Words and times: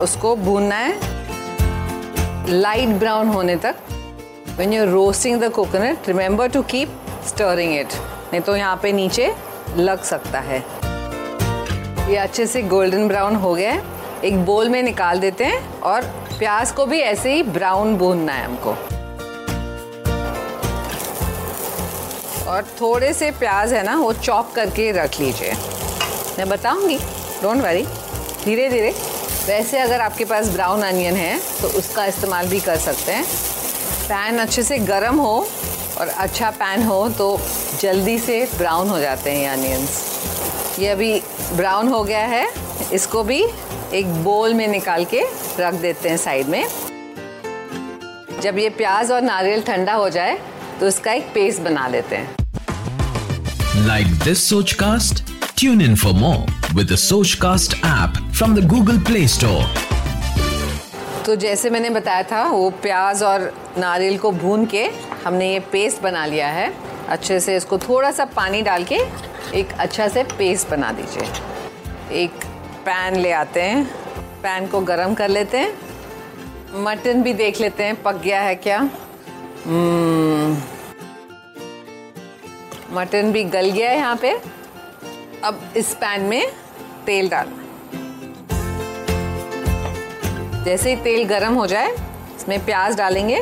उसको 0.00 0.34
भूनना 0.36 0.76
है। 0.76 2.48
लाइट 2.50 2.88
ब्राउन 2.98 3.28
होने 3.28 3.54
तक। 3.56 3.76
When 4.58 4.72
you're 4.72 4.88
roasting 4.90 5.40
the 5.40 5.48
coconut 5.52 6.08
remember 6.08 6.48
to 6.48 6.62
keep 6.62 6.88
stirring 7.28 7.72
it 7.74 7.92
नहीं 8.32 8.40
तो 8.40 8.56
यहाँ 8.56 8.78
पे 8.82 8.92
नीचे 8.92 9.32
लग 9.76 10.02
सकता 10.02 10.40
है। 10.40 10.58
ये 12.10 12.16
अच्छे 12.16 12.46
से 12.46 12.62
गोल्डन 12.64 13.08
ब्राउन 13.08 13.36
हो 13.36 13.54
गया 13.54 13.72
है। 13.72 13.82
एक 14.24 14.44
बोल 14.44 14.68
में 14.68 14.82
निकाल 14.82 15.20
देते 15.20 15.44
हैं 15.44 15.80
और 15.80 16.02
प्याज 16.38 16.72
को 16.72 16.86
भी 16.86 17.00
ऐसे 17.00 17.34
ही 17.34 17.42
ब्राउन 17.42 17.96
भूनना 17.96 18.32
है 18.32 18.44
हमको। 18.44 18.70
और 22.50 22.62
थोड़े 22.80 23.12
से 23.14 23.30
प्याज 23.30 23.72
है 23.72 23.82
ना, 23.82 23.96
वो 23.96 24.12
चॉप 24.12 24.52
करके 24.54 24.90
रख 24.92 25.20
लीजिए। 25.20 25.52
मैं 26.38 26.48
बताऊँगी। 26.48 26.98
डोंट 27.42 27.62
वरी 27.62 27.86
धीरे 28.44 28.68
धीरे 28.70 28.94
वैसे 29.46 29.78
अगर 29.78 30.00
आपके 30.00 30.24
पास 30.24 30.48
ब्राउन 30.48 30.82
अनियन 30.82 31.16
है 31.16 31.38
तो 31.60 31.68
उसका 31.78 32.04
इस्तेमाल 32.06 32.48
भी 32.48 32.60
कर 32.60 32.76
सकते 32.76 33.12
हैं। 33.12 33.24
पैन 34.08 34.38
अच्छे 34.38 34.62
से 34.62 34.78
गर्म 34.78 35.16
हो 35.16 35.36
और 35.98 36.08
अच्छा 36.08 36.50
पैन 36.50 36.82
हो 36.82 37.08
तो 37.18 37.28
जल्दी 37.80 38.18
से 38.18 38.44
ब्राउन 38.58 38.88
हो 38.88 38.98
जाते 39.00 39.30
हैं 39.30 39.38
ये 39.38 39.46
अनियंस 39.46 40.78
ये 40.78 40.88
अभी 40.88 41.12
ब्राउन 41.52 41.88
हो 41.88 42.02
गया 42.04 42.24
है। 42.26 42.48
इसको 42.92 43.22
भी 43.24 43.42
एक 43.94 44.14
बोल 44.24 44.54
में 44.54 44.66
निकाल 44.68 45.04
के 45.14 45.22
रख 45.60 45.74
देते 45.74 46.08
हैं 46.08 46.16
साइड 46.16 46.48
में। 46.48 46.66
जब 48.42 48.58
ये 48.58 48.68
प्याज 48.82 49.10
और 49.12 49.22
नारियल 49.22 49.62
ठंडा 49.62 49.94
हो 49.94 50.08
जाए 50.10 50.38
तो 50.80 50.86
इसका 50.88 51.12
एक 51.12 51.32
पेस्ट 51.34 51.60
बना 51.62 51.88
लेते 51.88 52.16
हैं। 52.16 52.36
Like 53.86 54.12
this 54.26 54.44
Sochcast? 54.50 55.22
Tune 55.56 55.80
in 55.80 55.96
for 55.96 56.14
more 56.14 56.44
with 56.74 56.88
the 56.88 57.00
Sochcast 57.08 57.80
app. 57.84 58.25
From 58.38 58.54
the 58.54 58.62
Google 58.70 58.98
Play 59.08 59.26
Store. 59.32 59.66
तो 61.26 61.34
जैसे 61.36 61.70
मैंने 61.70 61.90
बताया 61.90 62.22
था 62.22 62.42
वो 62.48 62.70
प्याज 62.70 63.22
और 63.22 63.42
नारियल 63.78 64.18
को 64.18 64.30
भून 64.32 64.66
के 64.66 64.82
हमने 65.24 65.52
ये 65.52 65.60
पेस्ट 65.72 66.02
बना 66.02 66.26
लिया 66.26 66.48
है। 66.48 66.72
अच्छे 67.08 67.40
से 67.40 67.56
इसको 67.56 67.78
थोड़ा 67.78 68.10
सा 68.10 68.24
पानी 68.24 68.62
डाल 68.62 68.84
के 68.84 68.98
एक 69.54 69.72
अच्छा 69.78 70.08
से 70.08 70.24
पेस्ट 70.38 70.68
बना 70.68 70.92
दीजिए। 70.92 71.28
एक 72.22 72.44
पैन 72.86 73.16
ले 73.16 73.32
आते 73.32 73.62
हैं। 73.62 73.84
पैन 74.42 74.66
को 74.66 74.80
गरम 74.80 75.14
कर 75.14 75.28
लेते 75.28 75.58
हैं। 75.58 75.72
मटन 76.84 77.22
भी 77.22 77.34
देख 77.34 77.60
लेते 77.60 77.84
हैं 77.84 78.02
पक 78.02 78.22
गया 78.22 78.40
है 78.40 78.54
क्या? 78.54 78.78
हम्म, 79.66 80.56
मटन 82.92 83.32
भी 83.32 83.44
गल 83.44 83.70
गया 83.70 83.90
है 83.90 83.96
यहाँ 83.96 84.16
पे। 84.16 84.40
अब 85.44 85.72
इस 85.76 85.94
पैन 85.94 86.20
में 86.20 86.52
तेल 87.06 87.28
डालना। 87.28 87.65
जैसे 90.66 90.90
ही 90.90 90.96
तेल 90.96 91.24
गरम 91.24 91.54
हो 91.54 91.66
जाए, 91.66 91.90
इसमें 92.36 92.64
प्याज 92.64 92.96
डालेंगे। 92.96 93.40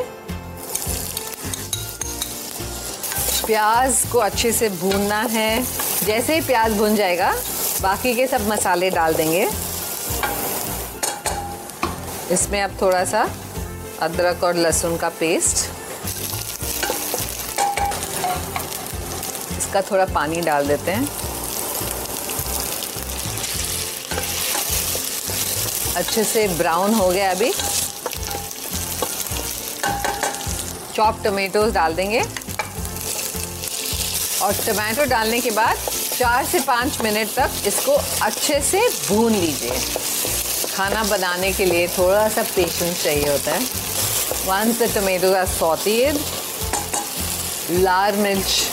प्याज 3.45 4.03
को 4.11 4.19
अच्छे 4.19 4.51
से 4.51 4.69
भूनना 4.69 5.21
है। 5.21 5.63
जैसे 6.03 6.35
ही 6.35 6.41
प्याज 6.41 6.77
भून 6.77 6.95
जाएगा, 6.95 7.33
बाकी 7.81 8.13
के 8.15 8.27
सब 8.27 8.47
मसाले 8.47 8.89
डाल 8.89 9.13
देंगे। 9.13 9.43
इसमें 12.31 12.61
अब 12.61 12.77
थोड़ा 12.81 13.03
सा 13.05 13.27
अदरक 14.01 14.43
और 14.43 14.55
लहसुन 14.55 14.97
का 14.97 15.09
पेस्ट। 15.09 15.69
इसका 19.57 19.81
थोड़ा 19.81 20.05
पानी 20.05 20.41
डाल 20.41 20.67
देते 20.67 20.91
हैं। 20.91 21.24
अच्छे 25.95 26.23
से 26.23 26.47
ब्राउन 26.47 26.93
हो 26.93 27.09
गया 27.09 27.31
अभी। 27.31 27.51
चॉप 30.95 31.21
टमेटोज 31.23 31.73
डाल 31.73 31.93
देंगे। 31.93 32.21
और 34.41 34.53
टमाटो 34.65 35.05
डालने 35.05 35.39
के 35.41 35.51
बाद 35.51 35.77
चार 36.17 36.45
से 36.45 36.59
पाँच 36.59 37.01
मिनट 37.01 37.29
तक 37.35 37.67
इसको 37.67 37.91
अच्छे 38.21 38.59
से 38.61 38.79
भून 39.07 39.33
लीजिए। 39.33 39.79
खाना 40.75 41.03
बनाने 41.03 41.51
के 41.53 41.65
लिए 41.65 41.87
थोड़ा 41.87 42.27
सा 42.29 42.43
पेशेंस 42.55 43.03
चाहिए 43.03 43.29
होता 43.29 43.51
है। 43.51 43.59
Once 44.47 44.79
the 44.79 44.91
tomatoes 44.95 45.33
are 45.33 45.47
sauteed 45.47 46.19
लाल 47.71 48.15
मिर्च। 48.15 48.63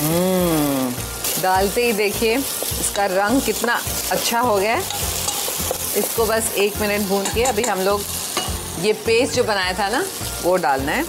हम्म, 0.00 0.94
डालते 1.42 1.84
ही 1.86 1.92
देखिए 1.92 2.36
इसका 2.36 3.06
रंग 3.06 3.42
कितना 3.42 3.80
अच्छा 4.12 4.40
हो 4.40 4.56
गया 4.56 4.76
इसको 5.96 6.24
बस 6.26 6.52
एक 6.58 6.76
मिनट 6.76 7.06
भून 7.08 7.24
के 7.24 7.42
अभी 7.44 7.62
हम 7.62 7.80
लोग 7.80 8.02
ये 8.80 8.92
पेस्ट 9.06 9.34
जो 9.34 9.44
बनाया 9.44 9.72
था 9.78 9.88
ना, 9.88 10.04
वो 10.42 10.56
डालना 10.56 10.92
है। 10.92 11.02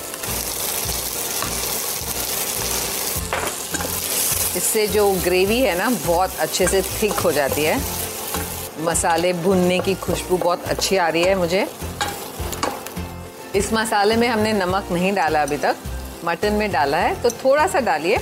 इससे 4.58 4.88
जो 4.88 5.10
ग्रेवी 5.24 5.60
है 5.60 5.78
ना, 5.78 5.90
बहुत 6.06 6.36
अच्छे 6.40 6.68
से 6.68 6.82
थिक 6.82 7.20
हो 7.20 7.32
जाती 7.32 7.64
है। 7.64 7.80
मसाले 8.82 9.34
भुनने 9.34 9.80
की 9.80 9.96
खुशबू 9.96 10.38
बहुत 10.38 10.64
अच्छी 10.66 10.98
आ 10.98 11.08
रही 11.08 11.24
है 11.24 11.36
मुझे। 11.36 11.68
इस 13.56 13.74
मसाले 13.74 14.16
में 14.16 14.28
हमने 14.28 14.54
नमक 14.54 14.92
नहीं 14.92 15.14
डाला 15.14 15.42
अभी 15.42 15.58
तक। 15.58 15.76
मटन 16.26 16.54
में 16.54 16.72
डाला 16.72 16.98
है 16.98 17.22
तो 17.24 17.30
थोड़ा 17.40 17.68
सा 17.68 17.80
डालिए। 17.82 18.18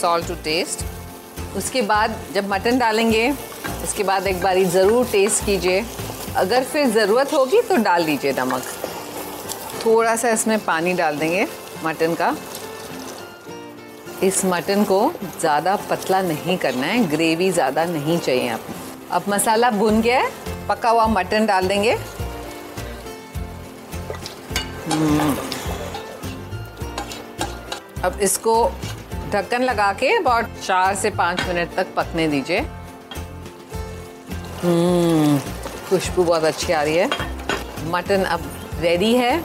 सॉल्ट 0.00 0.28
टू 0.28 0.34
टेस्ट 0.44 0.84
उसके 1.56 1.82
बाद 1.82 2.16
जब 2.34 2.48
मटन 2.48 2.78
डालेंगे, 2.78 3.30
उसके 3.84 4.02
बाद 4.04 4.26
एक 4.26 4.40
बारी 4.42 4.64
ज़रूर 4.64 5.06
टेस्ट 5.06 5.44
कीजिए। 5.44 5.84
अगर 6.36 6.64
फिर 6.64 6.86
ज़रूरत 6.90 7.32
होगी 7.32 7.60
तो 7.62 7.76
डाल 7.84 8.04
दीजिए 8.04 8.32
नमक। 8.32 8.62
थोड़ा 9.84 10.14
सा 10.16 10.28
इसमें 10.30 10.58
पानी 10.64 10.92
डाल 10.94 11.18
देंगे 11.18 11.46
मटन 11.84 12.14
का। 12.14 12.34
इस 14.22 14.44
मटन 14.44 14.84
को 14.84 15.00
ज़्यादा 15.40 15.76
पतला 15.90 16.20
नहीं 16.22 16.56
करना 16.58 16.86
है, 16.86 17.06
ग्रेवी 17.08 17.50
ज़्यादा 17.52 17.84
नहीं 17.86 18.18
चाहिए 18.18 18.48
आप। 18.48 18.60
अब 19.12 19.24
मसाला 19.28 19.70
भुन 19.70 20.00
गया 20.02 20.20
है, 20.20 20.30
पका 20.68 20.90
हुआ 20.90 21.06
मटन 21.06 21.46
डाल 21.46 21.68
देंगे। 21.68 21.92
हम्म। 24.86 25.36
अब 28.04 28.18
इसको 28.22 28.54
ढक्कन 29.32 29.62
लगा 29.62 29.92
के 29.92 30.16
अबाउट 30.16 30.44
चार 30.66 30.94
से 30.94 31.10
पाँच 31.10 31.40
मिनट 31.40 31.74
तक 31.74 31.86
पकने 31.96 32.28
दीजिए। 32.28 32.60
हम्म, 34.62 35.38
खुशबू 35.88 36.24
बहुत 36.24 36.44
अच्छी 36.44 36.72
आ 36.72 36.82
रही 36.82 36.96
है। 36.96 37.08
मटन 37.90 38.24
अब 38.24 38.50
रेडी 38.80 39.14
है। 39.14 39.40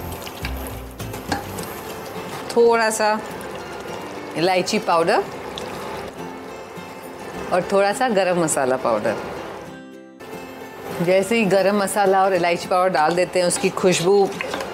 थोड़ा 2.55 2.89
सा 2.89 3.19
इलायची 4.37 4.79
पाउडर 4.79 5.23
और 7.53 7.61
थोड़ा 7.71 7.91
सा 7.93 8.09
गरम 8.09 8.39
मसाला 8.39 8.77
पाउडर 8.77 9.15
जैसे 11.01 11.35
ही 11.35 11.45
गरम 11.45 11.77
मसाला 11.77 12.23
और 12.23 12.33
इलायची 12.33 12.67
पाउडर 12.67 12.93
डाल 12.93 13.15
देते 13.15 13.39
हैं 13.39 13.47
उसकी 13.47 13.69
खुशबू 13.69 14.29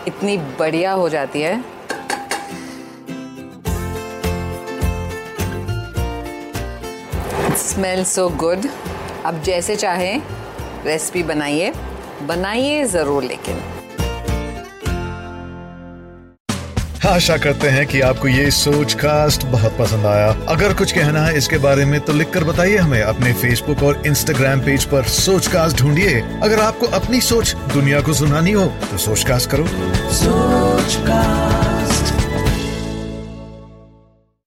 इतनी 0.08 0.38
बढ़िया 0.38 0.92
हो 0.92 1.10
जाती 1.10 1.42
है। 1.42 1.77
स्मेल 7.58 8.04
सो 8.06 8.28
गुड 8.40 8.66
अब 9.26 9.42
जैसे 9.44 9.76
चाहे 9.76 10.14
रेसिपी 10.86 11.24
बनाइए। 11.24 11.72
बनाइए 12.28 12.84
ज़रूर 12.88 13.24
लेकिन। 13.24 13.62
आशा 17.06 17.36
करते 17.38 17.68
हैं 17.70 17.86
कि 17.88 18.00
आपको 18.02 18.28
ये 18.28 18.50
सोच 18.52 18.94
कास्ट 18.94 19.46
बहुत 19.46 19.78
पसंद 19.80 20.06
आया। 20.06 20.30
अगर 20.50 20.74
कुछ 20.74 20.92
कहना 20.92 21.22
है 21.22 21.38
इसके 21.38 21.58
बारे 21.58 21.86
में 21.86 22.00
तो 22.02 22.14
लिखकर 22.14 22.44
बताइए 22.44 22.78
हमें 22.78 23.02
अपने 23.02 23.34
फेसबुक 23.34 23.84
और 23.84 24.02
इंस्टाग्राम 24.08 24.62
पेज 24.62 24.86
पर 24.86 25.04
सोच 25.16 25.48
कास्ट 25.48 25.78
ढूंढिए। 25.78 26.20
अगर 26.44 26.60
आपको 26.60 26.88
अपनी 26.98 27.22
सोच 27.22 27.56
दुनिया 27.74 28.02
को 28.02 28.14
सुनानी 28.14 28.52
हो 28.52 28.66
तो 28.92 28.98
सोच 28.98 29.24
कास्ट 29.24 29.50
करो। 29.52 29.66
Sochcast. 30.20 31.77